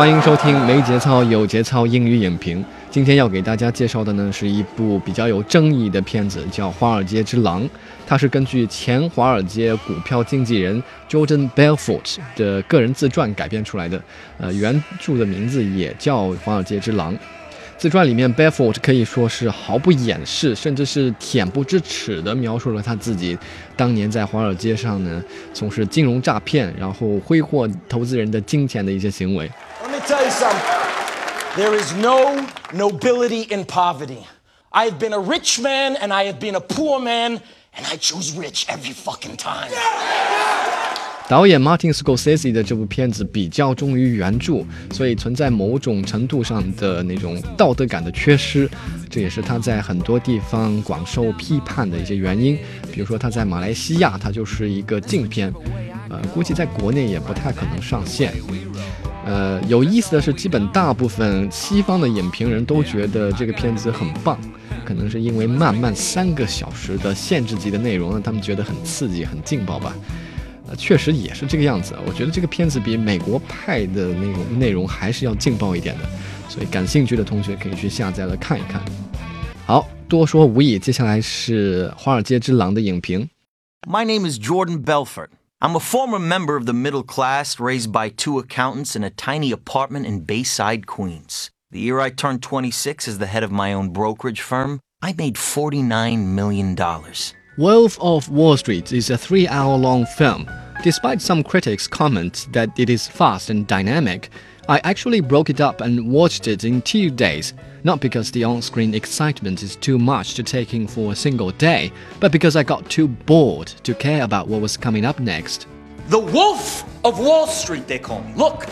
[0.00, 2.64] 欢迎收听没节操有节操英语影评。
[2.90, 7.62] 今天要给大家介绍的呢是一部比较有争议的片子，叫《华尔街之狼》。
[8.06, 14.02] 它是根据前华尔街股票经纪人 Jordan Belfort 的个人自传改编出来的。
[14.38, 17.14] 呃，原著的名字也叫《华尔街之狼》。
[17.76, 23.36] 自传里面，Belfort 可以说是毫不掩饰，甚至是恬不知耻地描述了他自己
[23.76, 25.22] 当年在华尔街上呢
[25.52, 29.50] 从事金融诈骗，然后挥霍投资人的金钱的一些行为。
[30.30, 30.60] Something.
[31.56, 34.26] There is no nobility in poverty.
[34.70, 37.40] I have been a rich man and I have been a poor man,
[37.76, 39.70] and I choose rich every fucking time.
[41.28, 48.68] 导演 Martin Scorsese 的这部片子比较忠于原著，所以存在某种程度上的那种道德感的缺失，
[49.08, 52.58] 这也是他在很多地方广受批判的一些原因。
[52.92, 55.54] 比如说他在马来西亚，它就是一个禁片，
[56.08, 58.32] 呃，估计在国内也不太可能上线。
[59.30, 64.36] 呃，有意思的是，基本大部分西方的影评人都觉得这个片子很棒，
[64.84, 69.94] 可能是因为漫漫三个小时的限制级的内容，让他们觉得很刺激、很劲爆吧。
[70.68, 71.94] 呃确实也是这个样子。
[72.06, 76.04] 我觉得这个片子比美国派的那种内容还是要劲爆一点的，
[76.48, 78.82] 所以感兴趣的同学可以去下载来看一看。
[79.64, 83.28] 好多说无益，接下来是《华尔街之狼》的影评。
[83.88, 85.28] My name is Jordan Belfort.
[85.62, 89.52] I'm a former member of the middle class raised by two accountants in a tiny
[89.52, 91.50] apartment in Bayside, Queens.
[91.70, 95.34] The year I turned 26 as the head of my own brokerage firm, I made
[95.34, 96.74] $49 million.
[97.58, 100.50] Wolf of Wall Street is a three hour long film.
[100.82, 104.30] Despite some critics' comments that it is fast and dynamic,
[104.68, 107.54] I actually broke it up and watched it in two days.
[107.82, 111.50] Not because the on screen excitement is too much to take in for a single
[111.50, 115.66] day, but because I got too bored to care about what was coming up next.
[116.08, 118.34] The Wolf of Wall Street, they call me.
[118.34, 118.66] Look,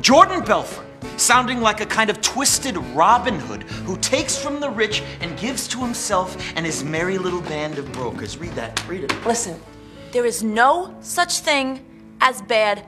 [0.00, 0.86] Jordan Belfort,
[1.16, 5.68] sounding like a kind of twisted Robin Hood who takes from the rich and gives
[5.68, 8.38] to himself and his merry little band of brokers.
[8.38, 9.26] Read that, read it.
[9.26, 9.60] Listen,
[10.12, 11.84] there is no such thing
[12.24, 12.84] as bad.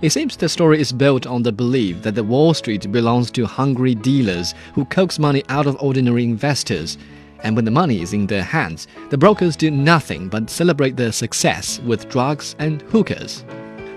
[0.00, 3.44] It seems the story is built on the belief that the Wall Street belongs to
[3.44, 6.96] hungry dealers who coax money out of ordinary investors.
[7.42, 11.10] And when the money is in their hands, the brokers do nothing but celebrate their
[11.10, 13.44] success with drugs and hookers.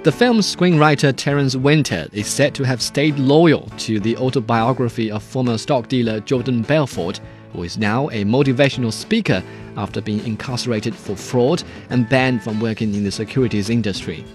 [0.04, 5.22] The film's screenwriter Terence Winter is said to have stayed loyal to the autobiography of
[5.22, 7.20] former stock dealer Jordan Belfort,
[7.54, 9.44] who is now a motivational speaker
[9.78, 14.26] after being incarcerated for fraud and banned from working in the securities industry.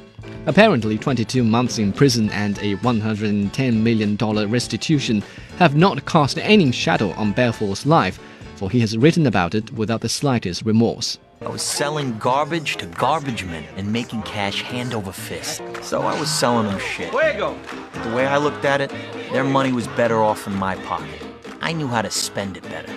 [0.46, 4.16] Apparently, 22 months in prison and a $110 million
[4.48, 5.22] restitution
[5.58, 8.20] have not cast any shadow on Belfort's life,
[8.54, 11.18] for he has written about it without the slightest remorse.
[11.42, 15.60] I was selling garbage to garbage men and making cash hand over fist.
[15.82, 17.10] So I was selling them shit.
[17.10, 17.58] Fuego!
[17.92, 18.90] But the way I looked at it,
[19.32, 21.25] their money was better off in my pocket.
[21.66, 22.94] I knew how to spend it better.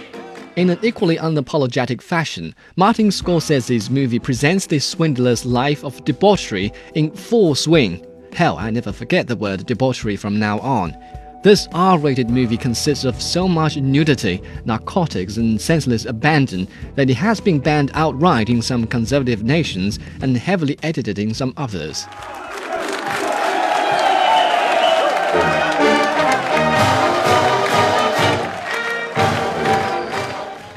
[0.55, 7.09] In an equally unapologetic fashion, Martin Scorsese's movie presents this swindler's life of debauchery in
[7.09, 8.05] full swing.
[8.31, 10.95] Hell, I never forget the word debauchery from now on.
[11.41, 17.15] This R rated movie consists of so much nudity, narcotics, and senseless abandon that it
[17.15, 22.05] has been banned outright in some conservative nations and heavily edited in some others.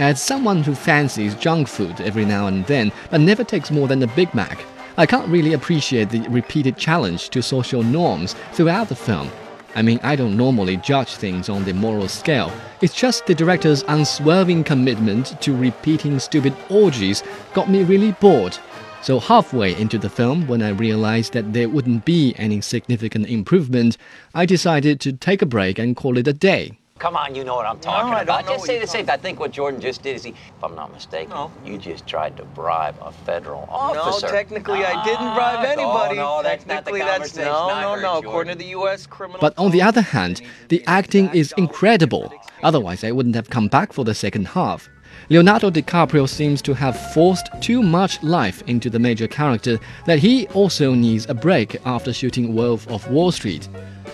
[0.02, 4.02] As someone who fancies junk food every now and then, but never takes more than
[4.02, 4.64] a Big Mac,
[4.96, 9.30] I can't really appreciate the repeated challenge to social norms throughout the film.
[9.76, 12.52] I mean, I don't normally judge things on the moral scale.
[12.80, 17.22] It's just the director's unswerving commitment to repeating stupid orgies
[17.54, 18.58] got me really bored.
[19.02, 23.98] So, halfway into the film, when I realized that there wouldn't be any significant improvement,
[24.34, 26.76] I decided to take a break and call it a day.
[27.02, 28.44] Come on, you know what I'm talking I don't about.
[28.44, 29.10] know Just what say you're the same.
[29.10, 31.50] I think what Jordan just did is he, if I'm not mistaken, No.
[31.66, 33.96] you just tried to bribe a federal officer.
[33.98, 34.28] No, officer.
[34.28, 36.18] technically I didn't Ah, bribe anybody.
[36.20, 37.42] Oh, no, that's not the that's no,
[37.80, 38.00] no, no.
[38.02, 38.28] Jordan.
[38.28, 39.06] According to the U.S.
[39.06, 39.40] criminal.
[39.40, 42.32] But on the other hand, the acting is incredible.
[42.62, 44.88] Otherwise, I wouldn't have come back for the second half.
[45.28, 50.46] Leonardo DiCaprio seems to have forced too much life into the major character that he
[50.48, 53.68] also needs a break after shooting Wolf of Wall Street.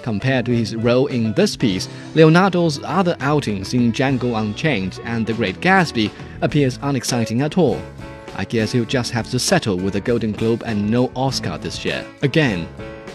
[0.08, 5.34] Compared to his role in this piece, Leonardo's other outings in Django Unchained and The
[5.34, 6.10] Great Gatsby
[6.40, 7.78] appears unexciting at all.
[8.34, 11.84] I guess he'll just have to settle with a Golden Globe and no Oscar this
[11.84, 12.06] year.
[12.22, 12.66] Again.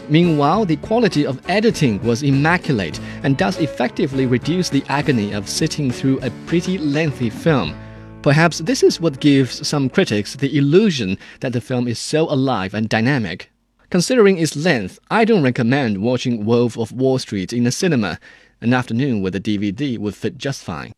[0.07, 5.89] Meanwhile, the quality of editing was immaculate and does effectively reduce the agony of sitting
[5.89, 7.75] through a pretty lengthy film.
[8.21, 12.75] Perhaps this is what gives some critics the illusion that the film is so alive
[12.75, 13.49] and dynamic.
[13.93, 18.19] Considering its length, I don't recommend watching Wolf of Wall Street in the cinema.
[18.59, 20.91] An afternoon with a DVD would fit just fine.